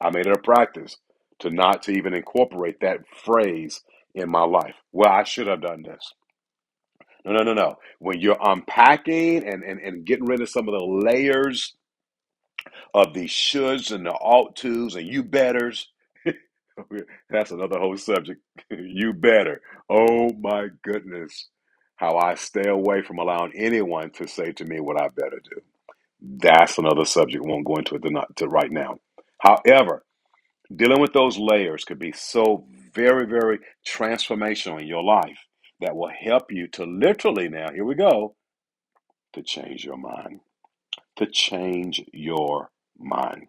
I 0.00 0.10
made 0.10 0.26
it 0.28 0.36
a 0.36 0.40
practice 0.42 0.96
to 1.40 1.50
not 1.50 1.82
to 1.84 1.92
even 1.92 2.14
incorporate 2.14 2.80
that 2.82 3.00
phrase 3.24 3.82
in 4.14 4.30
my 4.30 4.44
life. 4.44 4.76
Well, 4.92 5.10
I 5.10 5.24
should 5.24 5.48
have 5.48 5.62
done 5.62 5.82
this. 5.82 6.14
No, 7.24 7.32
no, 7.32 7.42
no, 7.44 7.54
no. 7.54 7.76
When 8.00 8.20
you're 8.20 8.38
unpacking 8.40 9.44
and, 9.46 9.62
and, 9.64 9.80
and 9.80 10.06
getting 10.06 10.26
rid 10.26 10.42
of 10.42 10.50
some 10.50 10.68
of 10.68 10.74
the 10.78 10.84
layers 10.84 11.76
of 12.94 13.14
the 13.14 13.26
shoulds 13.26 13.92
and 13.92 14.06
the 14.06 14.12
ought 14.12 14.56
tos 14.56 14.96
and 14.96 15.06
you 15.06 15.22
betters, 15.24 15.88
that's 17.30 17.50
another 17.52 17.78
whole 17.80 17.98
subject. 17.98 18.40
you 18.70 19.12
better. 19.14 19.62
Oh 19.90 20.30
my 20.40 20.68
goodness. 20.84 21.48
How 21.96 22.16
I 22.18 22.34
stay 22.36 22.68
away 22.68 23.02
from 23.02 23.18
allowing 23.18 23.52
anyone 23.56 24.10
to 24.12 24.28
say 24.28 24.52
to 24.52 24.64
me 24.66 24.80
what 24.80 25.00
I 25.00 25.08
better 25.08 25.40
do. 25.44 25.62
That's 26.22 26.78
another 26.78 27.04
subject. 27.06 27.44
Won't 27.46 27.66
go 27.66 27.76
into 27.76 27.96
it 27.96 28.02
to, 28.02 28.10
not, 28.10 28.36
to 28.36 28.48
right 28.48 28.72
now. 28.72 28.98
However, 29.40 30.04
dealing 30.74 31.00
with 31.00 31.12
those 31.14 31.38
layers 31.38 31.84
could 31.84 31.98
be 32.00 32.12
so 32.12 32.66
very, 32.94 33.26
very 33.26 33.60
transformational 33.86 34.80
in 34.80 34.88
your 34.88 35.04
life 35.04 35.38
that 35.80 35.96
will 35.96 36.10
help 36.10 36.52
you 36.52 36.68
to 36.68 36.84
literally 36.84 37.48
now, 37.48 37.70
here 37.72 37.84
we 37.84 37.94
go, 37.96 38.36
to 39.34 39.42
change 39.42 39.84
your 39.84 39.98
mind. 39.98 40.40
To 41.18 41.26
change 41.26 42.02
your 42.12 42.70
mind. 42.98 43.48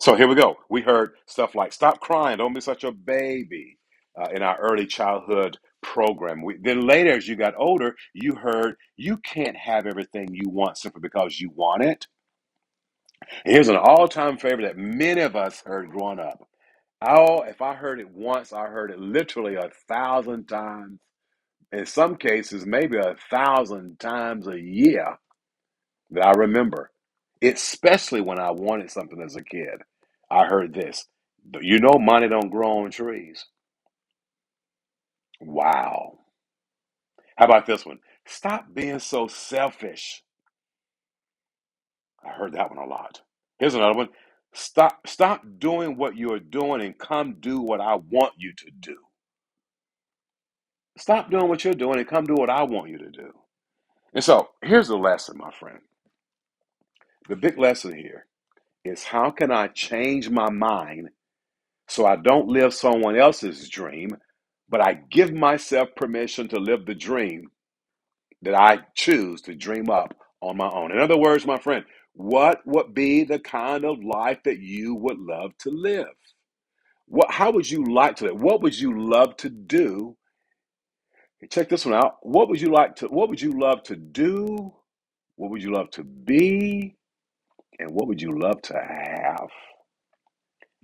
So 0.00 0.16
here 0.16 0.28
we 0.28 0.36
go. 0.36 0.58
We 0.70 0.82
heard 0.82 1.12
stuff 1.26 1.56
like 1.56 1.72
stop 1.72 2.00
crying, 2.00 2.38
don't 2.38 2.54
be 2.54 2.62
such 2.62 2.84
a 2.84 2.92
baby 2.92 3.78
uh, 4.20 4.28
in 4.34 4.42
our 4.42 4.58
early 4.60 4.86
childhood 4.86 5.58
program. 5.82 6.42
We, 6.44 6.58
then 6.62 6.82
later, 6.86 7.12
as 7.12 7.28
you 7.28 7.36
got 7.36 7.54
older, 7.58 7.96
you 8.14 8.36
heard 8.36 8.76
you 8.96 9.18
can't 9.18 9.56
have 9.56 9.86
everything 9.86 10.28
you 10.32 10.50
want 10.50 10.78
simply 10.78 11.00
because 11.02 11.40
you 11.40 11.50
want 11.56 11.84
it. 11.84 12.06
Here's 13.44 13.68
an 13.68 13.76
all 13.76 14.08
time 14.08 14.38
favorite 14.38 14.64
that 14.64 14.78
many 14.78 15.22
of 15.22 15.36
us 15.36 15.62
heard 15.66 15.90
growing 15.90 16.20
up. 16.20 16.46
Oh, 17.02 17.42
if 17.42 17.62
I 17.62 17.74
heard 17.74 18.00
it 18.00 18.10
once, 18.10 18.52
I 18.52 18.66
heard 18.66 18.90
it 18.90 18.98
literally 19.00 19.56
a 19.56 19.70
thousand 19.88 20.46
times. 20.48 21.00
In 21.72 21.86
some 21.86 22.16
cases, 22.16 22.66
maybe 22.66 22.98
a 22.98 23.16
thousand 23.30 24.00
times 24.00 24.48
a 24.48 24.60
year 24.60 25.18
that 26.10 26.26
I 26.26 26.32
remember, 26.32 26.90
especially 27.42 28.20
when 28.20 28.38
I 28.38 28.50
wanted 28.52 28.90
something 28.90 29.20
as 29.22 29.36
a 29.36 29.42
kid. 29.44 29.82
I 30.30 30.46
heard 30.46 30.74
this. 30.74 31.06
You 31.60 31.80
know, 31.80 31.98
money 32.00 32.28
don't 32.28 32.50
grow 32.50 32.80
on 32.84 32.90
trees. 32.90 33.46
Wow. 35.40 36.20
How 37.36 37.46
about 37.46 37.66
this 37.66 37.86
one? 37.86 38.00
Stop 38.26 38.66
being 38.74 39.00
so 39.00 39.28
selfish. 39.28 40.22
I 42.24 42.30
heard 42.30 42.54
that 42.54 42.70
one 42.70 42.78
a 42.84 42.88
lot. 42.88 43.22
Here's 43.58 43.74
another 43.74 43.96
one. 43.98 44.10
Stop 44.54 45.06
stop 45.08 45.42
doing 45.58 45.96
what 45.98 46.16
you're 46.16 46.40
doing 46.40 46.82
and 46.82 46.98
come 46.98 47.36
do 47.40 47.60
what 47.60 47.80
I 47.80 47.96
want 47.96 48.34
you 48.38 48.52
to 48.54 48.70
do. 48.80 48.96
Stop 50.98 51.30
doing 51.30 51.48
what 51.48 51.64
you're 51.64 51.74
doing 51.74 51.98
and 51.98 52.08
come 52.08 52.26
do 52.26 52.34
what 52.34 52.50
I 52.50 52.64
want 52.64 52.90
you 52.90 52.98
to 52.98 53.10
do. 53.10 53.32
And 54.14 54.24
so 54.24 54.50
here's 54.62 54.88
the 54.88 54.96
lesson, 54.98 55.38
my 55.38 55.50
friend. 55.52 55.80
The 57.28 57.36
big 57.36 57.58
lesson 57.58 57.94
here 57.94 58.26
is 58.84 59.04
how 59.04 59.30
can 59.30 59.52
I 59.52 59.68
change 59.68 60.30
my 60.30 60.50
mind 60.50 61.10
so 61.88 62.06
I 62.06 62.16
don't 62.16 62.48
live 62.48 62.74
someone 62.74 63.16
else's 63.16 63.68
dream, 63.68 64.10
but 64.68 64.86
I 64.86 64.94
give 65.10 65.32
myself 65.32 65.90
permission 65.96 66.48
to 66.48 66.58
live 66.58 66.86
the 66.86 66.94
dream 66.94 67.48
that 68.42 68.54
I 68.54 68.80
choose 68.94 69.42
to 69.42 69.54
dream 69.54 69.90
up 69.90 70.14
on 70.40 70.56
my 70.56 70.68
own. 70.70 70.92
In 70.92 71.00
other 71.00 71.18
words, 71.18 71.46
my 71.46 71.58
friend, 71.58 71.84
what 72.14 72.60
would 72.66 72.94
be 72.94 73.24
the 73.24 73.38
kind 73.38 73.84
of 73.84 74.02
life 74.04 74.38
that 74.44 74.58
you 74.60 74.94
would 74.94 75.18
love 75.18 75.52
to 75.60 75.70
live? 75.70 76.06
What, 77.06 77.30
how 77.30 77.50
would 77.52 77.70
you 77.70 77.84
like 77.84 78.16
to 78.16 78.26
live? 78.26 78.40
What 78.40 78.62
would 78.62 78.78
you 78.78 79.08
love 79.10 79.36
to 79.38 79.50
do? 79.50 80.16
Check 81.50 81.68
this 81.68 81.86
one 81.86 81.94
out. 81.94 82.16
What 82.22 82.48
would 82.48 82.60
you 82.60 82.72
like 82.72 82.96
to? 82.96 83.06
What 83.08 83.28
would 83.28 83.40
you 83.40 83.58
love 83.58 83.82
to 83.84 83.96
do? 83.96 84.74
What 85.36 85.50
would 85.50 85.62
you 85.62 85.72
love 85.72 85.90
to 85.92 86.04
be? 86.04 86.96
And 87.78 87.92
what 87.92 88.08
would 88.08 88.22
you 88.22 88.38
love 88.38 88.62
to 88.62 88.74
have? 88.74 89.48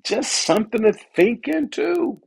Just 0.05 0.33
something 0.33 0.83
to 0.83 0.95
think 1.17 1.49
into. 1.49 2.21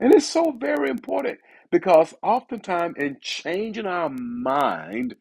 And 0.00 0.14
it's 0.14 0.26
so 0.26 0.54
very 0.58 0.90
important 0.90 1.38
because 1.72 2.14
oftentimes 2.22 2.96
in 2.98 3.18
changing 3.22 3.86
our 3.86 4.10
mind, 4.10 5.16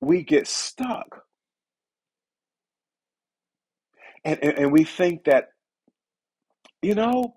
we 0.00 0.22
get 0.24 0.46
stuck. 0.48 1.24
And, 4.24 4.38
and, 4.42 4.58
and 4.58 4.72
we 4.72 4.84
think 4.84 5.24
that, 5.24 5.50
you 6.82 6.94
know, 6.94 7.36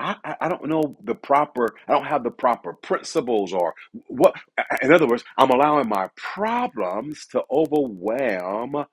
I, 0.00 0.16
I 0.42 0.50
don't 0.50 0.66
know 0.68 0.96
the 1.04 1.16
proper, 1.16 1.68
I 1.88 1.94
don't 1.94 2.06
have 2.06 2.24
the 2.24 2.32
proper 2.32 2.74
principles 2.74 3.52
or 3.54 3.74
what. 4.08 4.34
In 4.82 4.92
other 4.92 5.08
words, 5.08 5.24
I'm 5.38 5.50
allowing 5.50 5.88
my 5.88 6.10
problems 6.16 7.26
to 7.32 7.44
overwhelm 7.52 8.86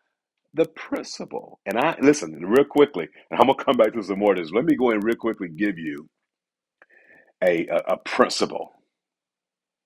the 0.54 0.66
principle. 0.66 1.60
And 1.66 1.80
I, 1.80 1.98
listen, 2.02 2.34
real 2.46 2.66
quickly, 2.66 3.08
and 3.32 3.40
I'm 3.40 3.48
going 3.48 3.58
to 3.60 3.66
come 3.66 3.78
back 3.78 3.94
to 3.94 4.04
some 4.04 4.20
more 4.20 4.34
of 4.34 4.40
this. 4.40 4.52
Let 4.52 4.66
me 4.66 4.76
go 4.78 4.92
and 4.92 5.04
real 5.04 5.16
quickly 5.18 5.50
give 5.50 5.80
you 5.80 6.10
a, 7.44 7.68
a, 7.68 7.78
a 7.94 7.98
principle. 7.98 8.72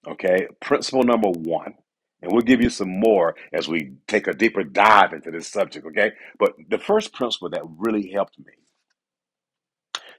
Okay, 0.08 0.48
principle 0.62 1.04
number 1.04 1.30
one, 1.30 1.76
and 2.22 2.32
we'll 2.32 2.42
give 2.42 2.62
you 2.62 2.70
some 2.70 2.90
more 2.90 3.36
as 3.54 3.68
we 3.70 3.94
take 4.08 4.28
a 4.28 4.34
deeper 4.34 4.64
dive 4.64 5.14
into 5.14 5.32
this 5.32 5.48
subject. 5.48 5.86
Okay, 5.88 6.12
but 6.40 6.54
the 6.70 6.80
first 6.80 7.14
principle 7.14 7.50
that 7.52 7.64
really 7.78 8.12
helped 8.12 8.40
me 8.40 8.54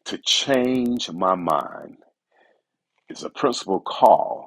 to 0.06 0.18
change 0.18 1.10
my 1.10 1.34
mind 1.36 1.98
is 3.10 3.24
a 3.24 3.30
principle 3.30 3.80
called 3.80 4.46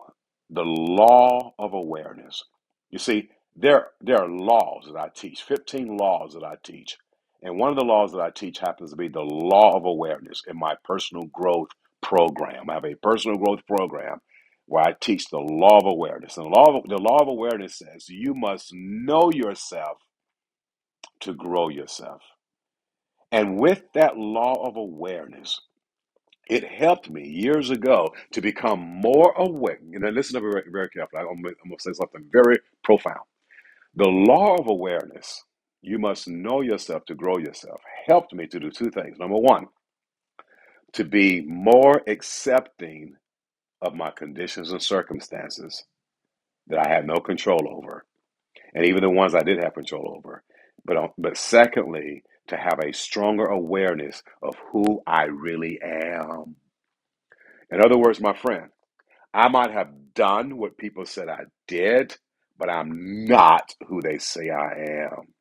the 0.51 0.63
law 0.63 1.53
of 1.59 1.73
awareness. 1.73 2.43
You 2.91 2.99
see, 2.99 3.29
there 3.55 3.89
there 4.01 4.21
are 4.21 4.29
laws 4.29 4.85
that 4.87 4.99
I 4.99 5.09
teach, 5.15 5.43
15 5.43 5.97
laws 5.97 6.33
that 6.35 6.43
I 6.45 6.55
teach. 6.63 6.97
And 7.43 7.59
one 7.59 7.71
of 7.71 7.77
the 7.77 7.85
laws 7.85 8.13
that 8.13 8.21
I 8.21 8.31
teach 8.31 8.59
happens 8.59 8.91
to 8.91 8.97
be 8.97 9.09
the 9.09 9.21
law 9.21 9.77
of 9.77 9.85
awareness 9.85 10.43
in 10.47 10.59
my 10.59 10.75
personal 10.83 11.25
growth 11.27 11.69
program. 12.03 12.69
I 12.69 12.75
have 12.75 12.85
a 12.85 12.95
personal 12.95 13.37
growth 13.37 13.65
program 13.67 14.19
where 14.67 14.83
I 14.83 14.95
teach 14.99 15.27
the 15.29 15.39
law 15.39 15.79
of 15.79 15.87
awareness. 15.87 16.37
And 16.37 16.47
the 16.47 16.49
law 16.49 16.77
of, 16.77 16.89
the 16.89 16.97
law 16.97 17.19
of 17.19 17.29
awareness 17.29 17.77
says 17.77 18.09
you 18.09 18.33
must 18.35 18.71
know 18.73 19.31
yourself 19.33 19.99
to 21.21 21.33
grow 21.33 21.69
yourself. 21.69 22.21
And 23.31 23.59
with 23.59 23.83
that 23.93 24.17
law 24.17 24.67
of 24.67 24.77
awareness, 24.77 25.59
it 26.49 26.63
helped 26.63 27.09
me 27.09 27.27
years 27.27 27.69
ago 27.71 28.13
to 28.33 28.41
become 28.41 28.79
more 28.79 29.33
aware. 29.37 29.79
You 29.89 29.99
know, 29.99 30.09
listen 30.09 30.35
to 30.35 30.41
very, 30.41 30.63
very 30.71 30.89
carefully. 30.89 31.21
I'm 31.21 31.41
going 31.41 31.55
to 31.55 31.75
say 31.79 31.93
something 31.93 32.25
very 32.31 32.57
profound. 32.83 33.21
The 33.95 34.07
law 34.07 34.55
of 34.55 34.67
awareness, 34.67 35.43
you 35.81 35.99
must 35.99 36.27
know 36.27 36.61
yourself 36.61 37.05
to 37.05 37.15
grow 37.15 37.37
yourself, 37.37 37.81
helped 38.07 38.33
me 38.33 38.47
to 38.47 38.59
do 38.59 38.71
two 38.71 38.91
things. 38.91 39.17
Number 39.19 39.37
one, 39.37 39.67
to 40.93 41.03
be 41.03 41.41
more 41.41 42.01
accepting 42.07 43.15
of 43.81 43.95
my 43.95 44.11
conditions 44.11 44.71
and 44.71 44.81
circumstances 44.81 45.83
that 46.67 46.79
I 46.79 46.89
had 46.89 47.07
no 47.07 47.17
control 47.19 47.67
over, 47.69 48.05
and 48.73 48.85
even 48.85 49.01
the 49.01 49.09
ones 49.09 49.35
I 49.35 49.43
did 49.43 49.63
have 49.63 49.73
control 49.73 50.15
over. 50.17 50.43
But, 50.85 50.97
uh, 50.97 51.07
but 51.17 51.37
secondly, 51.37 52.23
to 52.47 52.57
have 52.57 52.79
a 52.79 52.93
stronger 52.93 53.45
awareness 53.47 54.23
of 54.41 54.55
who 54.71 55.01
I 55.07 55.23
really 55.25 55.79
am. 55.81 56.55
In 57.71 57.83
other 57.83 57.97
words, 57.97 58.21
my 58.21 58.33
friend, 58.33 58.69
I 59.33 59.49
might 59.49 59.71
have 59.71 60.13
done 60.13 60.57
what 60.57 60.77
people 60.77 61.05
said 61.05 61.29
I 61.29 61.43
did, 61.67 62.17
but 62.57 62.69
I'm 62.69 63.25
not 63.25 63.75
who 63.87 64.01
they 64.01 64.17
say 64.17 64.49
I 64.49 65.05
am. 65.05 65.33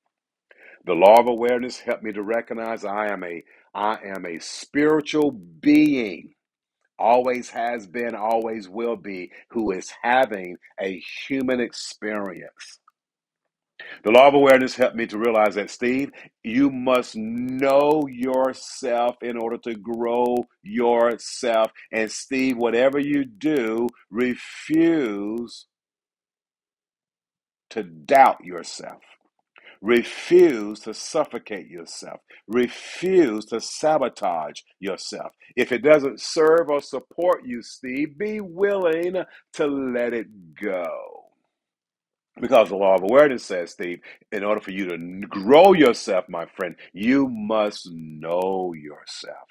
The 0.87 0.95
law 0.95 1.21
of 1.21 1.29
awareness 1.29 1.79
helped 1.81 2.03
me 2.03 2.13
to 2.13 2.23
recognize 2.23 2.85
I 2.85 3.09
am 3.09 3.25
a 3.25 3.45
I 3.75 3.99
am 4.05 4.27
a 4.27 4.39
spiritual 4.41 5.33
being, 5.33 6.35
always 6.99 7.51
has 7.51 7.87
been, 7.87 8.15
always 8.15 8.69
will 8.69 8.97
be, 8.97 9.33
who 9.51 9.73
is 9.73 9.93
having 10.03 10.57
a 10.81 11.01
human 11.27 11.61
experience. 11.61 12.81
The 14.05 14.11
law 14.11 14.29
of 14.29 14.35
awareness 14.35 14.77
helped 14.77 14.97
me 14.97 15.07
to 15.09 15.19
realize 15.19 15.57
that, 15.57 15.71
Steve, 15.71 16.11
you 16.43 16.71
must 16.71 17.17
know 17.17 18.07
yourself 18.11 19.17
in 19.23 19.37
order 19.37 19.59
to 19.59 19.75
grow 19.75 20.37
yourself. 20.63 21.73
And, 21.93 22.11
Steve, 22.11 22.57
whatever 22.57 22.99
you 22.99 23.25
do, 23.25 23.89
refuse 24.11 25.67
to 27.71 27.83
doubt 27.83 28.45
yourself. 28.45 29.03
Refuse 29.83 30.81
to 30.81 30.95
suffocate 30.95 31.69
yourself. 31.69 32.21
Refuse 32.49 33.45
to 33.47 33.61
sabotage 33.61 34.61
yourself. 34.81 35.33
If 35.57 35.73
it 35.73 35.83
doesn't 35.83 36.21
serve 36.21 36.71
or 36.71 36.81
support 36.83 37.47
you, 37.47 37.63
Steve, 37.63 38.19
be 38.19 38.41
willing 38.41 39.17
to 39.55 39.67
let 39.67 40.15
it 40.15 40.29
go. 40.61 41.24
Because 42.41 42.71
the 42.71 42.77
law 42.77 42.97
of 42.97 43.03
awareness 43.05 43.45
says, 43.45 43.73
Steve, 43.73 44.01
in 44.33 44.45
order 44.45 44.61
for 44.61 44.73
you 44.73 44.89
to 44.89 44.99
grow 45.29 45.73
yourself, 45.73 46.27
my 46.29 46.47
friend, 46.47 46.77
you 46.93 47.29
must 47.29 47.89
know 47.93 48.75
yourself. 48.75 49.49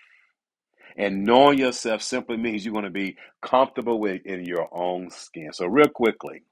And 0.97 1.23
knowing 1.25 1.59
yourself 1.59 2.01
simply 2.03 2.37
means 2.37 2.65
you're 2.65 2.73
going 2.73 2.85
to 2.85 2.91
be 2.91 3.17
comfortable 3.41 3.99
with 3.99 4.25
in 4.25 4.45
your 4.45 4.69
own 4.73 5.09
skin. 5.11 5.51
So, 5.53 5.65
real 5.67 5.89
quickly, 5.89 6.43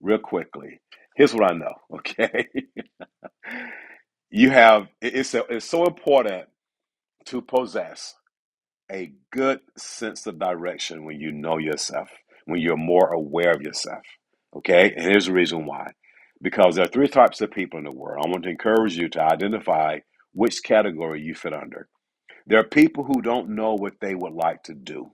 real 0.00 0.18
quickly, 0.18 0.80
here's 1.16 1.34
what 1.34 1.50
I 1.50 1.56
know, 1.56 1.74
okay? 1.96 2.48
you 4.30 4.50
have, 4.50 4.88
it's, 5.02 5.34
a, 5.34 5.44
it's 5.50 5.66
so 5.66 5.86
important 5.86 6.46
to 7.26 7.42
possess 7.42 8.14
a 8.90 9.12
good 9.32 9.60
sense 9.76 10.26
of 10.26 10.38
direction 10.38 11.04
when 11.04 11.20
you 11.20 11.32
know 11.32 11.58
yourself, 11.58 12.08
when 12.46 12.60
you're 12.60 12.76
more 12.76 13.12
aware 13.12 13.52
of 13.52 13.62
yourself. 13.62 14.04
Okay? 14.56 14.92
And 14.94 15.04
here's 15.04 15.26
the 15.26 15.32
reason 15.32 15.66
why. 15.66 15.92
Because 16.42 16.76
there 16.76 16.84
are 16.84 16.88
three 16.88 17.08
types 17.08 17.40
of 17.40 17.50
people 17.50 17.78
in 17.78 17.84
the 17.84 17.92
world. 17.92 18.24
I 18.26 18.30
want 18.30 18.44
to 18.44 18.50
encourage 18.50 18.96
you 18.96 19.08
to 19.10 19.22
identify 19.22 20.00
which 20.32 20.62
category 20.64 21.22
you 21.22 21.34
fit 21.34 21.52
under. 21.54 21.88
There 22.46 22.60
are 22.60 22.64
people 22.64 23.04
who 23.04 23.22
don't 23.22 23.50
know 23.50 23.74
what 23.74 23.94
they 24.00 24.14
would 24.14 24.34
like 24.34 24.62
to 24.64 24.74
do. 24.74 25.12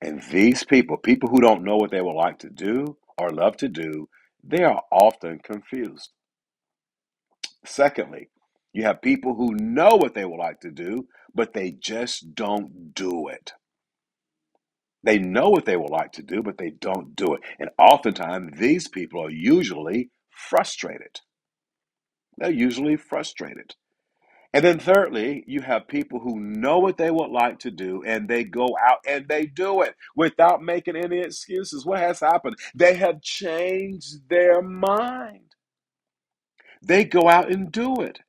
And 0.00 0.22
these 0.30 0.64
people, 0.64 0.96
people 0.96 1.28
who 1.30 1.40
don't 1.40 1.64
know 1.64 1.76
what 1.76 1.90
they 1.90 2.00
would 2.02 2.14
like 2.14 2.38
to 2.40 2.50
do 2.50 2.96
or 3.18 3.30
love 3.30 3.56
to 3.58 3.68
do, 3.68 4.08
they 4.44 4.64
are 4.64 4.82
often 4.92 5.40
confused. 5.40 6.10
Secondly, 7.64 8.30
you 8.72 8.84
have 8.84 9.02
people 9.02 9.34
who 9.34 9.54
know 9.54 9.96
what 9.96 10.14
they 10.14 10.24
would 10.24 10.38
like 10.38 10.60
to 10.60 10.70
do, 10.70 11.08
but 11.34 11.52
they 11.52 11.72
just 11.72 12.34
don't 12.34 12.94
do 12.94 13.28
it. 13.28 13.52
They 15.02 15.18
know 15.18 15.48
what 15.50 15.64
they 15.66 15.76
would 15.76 15.90
like 15.90 16.12
to 16.12 16.22
do, 16.22 16.42
but 16.42 16.58
they 16.58 16.70
don't 16.70 17.16
do 17.16 17.34
it. 17.34 17.40
And 17.58 17.70
oftentimes, 17.78 18.58
these 18.58 18.88
people 18.88 19.24
are 19.24 19.30
usually 19.30 20.10
frustrated. 20.30 21.20
They're 22.38 22.50
usually 22.50 22.96
frustrated. 22.96 23.74
And 24.52 24.64
then, 24.64 24.80
thirdly, 24.80 25.44
you 25.46 25.62
have 25.62 25.88
people 25.88 26.20
who 26.20 26.40
know 26.40 26.80
what 26.80 26.98
they 26.98 27.10
would 27.10 27.30
like 27.30 27.60
to 27.60 27.70
do 27.70 28.02
and 28.04 28.28
they 28.28 28.44
go 28.44 28.76
out 28.84 28.98
and 29.06 29.28
they 29.28 29.46
do 29.46 29.82
it 29.82 29.94
without 30.16 30.62
making 30.62 30.96
any 30.96 31.20
excuses. 31.20 31.86
What 31.86 32.00
has 32.00 32.20
happened? 32.20 32.56
They 32.74 32.94
have 32.94 33.22
changed 33.22 34.28
their 34.28 34.60
mind. 34.62 35.52
They 36.82 37.04
go 37.04 37.28
out 37.28 37.50
and 37.52 37.70
do 37.72 37.96
it. 38.02 38.20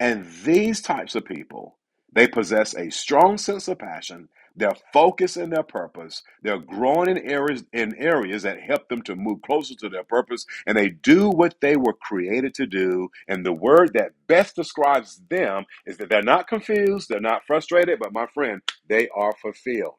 And 0.00 0.26
these 0.44 0.80
types 0.80 1.14
of 1.14 1.24
people, 1.24 1.78
they 2.12 2.28
possess 2.28 2.74
a 2.76 2.90
strong 2.90 3.38
sense 3.38 3.68
of 3.68 3.78
passion. 3.78 4.28
They're 4.58 4.76
focused 4.92 5.38
in 5.38 5.50
their 5.50 5.62
purpose. 5.64 6.22
They're 6.42 6.58
growing 6.58 7.10
in 7.10 7.18
areas 7.18 7.64
in 7.72 7.94
areas 7.96 8.42
that 8.44 8.60
help 8.60 8.88
them 8.88 9.02
to 9.02 9.16
move 9.16 9.42
closer 9.42 9.74
to 9.76 9.88
their 9.88 10.04
purpose, 10.04 10.46
and 10.66 10.76
they 10.76 10.90
do 10.90 11.30
what 11.30 11.56
they 11.62 11.76
were 11.76 11.94
created 11.94 12.54
to 12.54 12.66
do. 12.66 13.10
And 13.28 13.46
the 13.46 13.52
word 13.52 13.92
that 13.94 14.12
best 14.26 14.56
describes 14.56 15.22
them 15.30 15.64
is 15.86 15.98
that 15.98 16.10
they're 16.10 16.22
not 16.22 16.48
confused, 16.48 17.08
they're 17.08 17.20
not 17.20 17.46
frustrated, 17.46 18.00
but 18.00 18.12
my 18.12 18.26
friend, 18.34 18.62
they 18.88 19.08
are 19.14 19.34
fulfilled. 19.40 19.96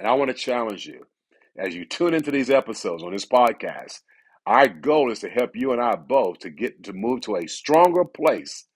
And 0.00 0.08
I 0.08 0.14
want 0.14 0.30
to 0.30 0.34
challenge 0.36 0.86
you 0.86 1.06
as 1.58 1.74
you 1.74 1.84
tune 1.86 2.14
into 2.14 2.30
these 2.30 2.50
episodes 2.50 3.02
on 3.02 3.12
this 3.12 3.26
podcast. 3.26 4.00
Our 4.46 4.68
goal 4.68 5.12
is 5.12 5.20
to 5.20 5.30
help 5.30 5.52
you 5.54 5.72
and 5.72 5.80
I 5.82 5.96
both 5.96 6.40
to 6.40 6.50
get 6.50 6.84
to 6.84 6.92
move 6.92 7.22
to 7.22 7.36
a 7.36 7.48
stronger 7.48 8.04
place 8.04 8.66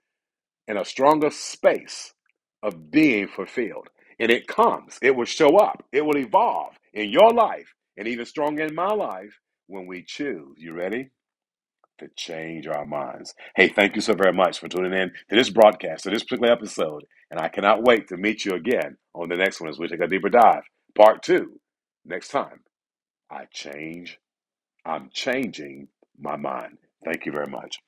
in 0.69 0.77
a 0.77 0.85
stronger 0.85 1.31
space 1.31 2.15
of 2.63 2.91
being 2.91 3.29
fulfilled. 3.29 3.89
And 4.19 4.31
it 4.31 4.47
comes, 4.47 4.99
it 5.03 5.15
will 5.15 5.27
show 5.27 5.57
up, 5.59 5.85
it 5.93 6.05
will 6.05 6.17
evolve 6.17 6.75
in 6.95 7.11
your 7.11 7.31
life 7.33 7.75
and 7.97 8.09
even 8.09 8.25
stronger 8.27 8.65
in 8.65 8.75
my 8.75 8.93
life 8.93 9.39
when 9.67 9.87
we 9.87 10.05
choose. 10.07 10.55
You 10.57 10.73
ready? 10.75 11.11
To 12.01 12.09
change 12.17 12.67
our 12.67 12.87
minds. 12.87 13.35
Hey, 13.57 13.69
thank 13.69 13.95
you 13.95 14.03
so 14.03 14.15
very 14.15 14.33
much 14.33 14.59
for 14.59 14.69
tuning 14.69 14.93
in 14.93 15.11
to 15.31 15.37
this 15.37 15.51
broadcast, 15.51 16.05
to 16.05 16.11
this 16.11 16.25
particular 16.25 16.53
episode. 16.53 17.05
And 17.31 17.41
I 17.41 17.49
cannot 17.49 17.85
wait 17.85 18.09
to 18.09 18.17
meet 18.17 18.45
you 18.45 18.53
again 18.55 18.97
on 19.15 19.29
the 19.29 19.37
next 19.37 19.61
one 19.61 19.71
as 19.71 19.79
we 19.79 19.89
take 19.89 20.01
a 20.01 20.07
deeper 20.07 20.29
dive. 20.29 20.63
Part 20.97 21.23
two, 21.23 21.61
next 22.05 22.29
time. 22.29 22.61
I 23.31 23.47
change, 23.53 24.19
I'm 24.85 25.11
changing 25.13 25.89
my 26.19 26.37
mind. 26.37 26.79
Thank 27.05 27.27
you 27.27 27.33
very 27.33 27.51
much. 27.51 27.79